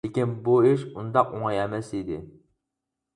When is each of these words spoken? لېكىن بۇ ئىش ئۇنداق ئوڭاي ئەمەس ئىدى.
لېكىن 0.05 0.31
بۇ 0.45 0.53
ئىش 0.69 0.85
ئۇنداق 0.95 1.35
ئوڭاي 1.39 1.59
ئەمەس 1.65 1.91
ئىدى. 1.99 2.17